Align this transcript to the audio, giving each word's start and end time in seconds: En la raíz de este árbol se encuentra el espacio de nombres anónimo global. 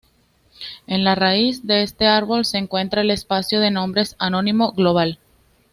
En 0.87 1.03
la 1.03 1.13
raíz 1.13 1.67
de 1.67 1.83
este 1.83 2.07
árbol 2.07 2.43
se 2.43 2.57
encuentra 2.57 3.01
el 3.01 3.11
espacio 3.11 3.59
de 3.59 3.69
nombres 3.69 4.15
anónimo 4.17 4.71
global. 4.71 5.19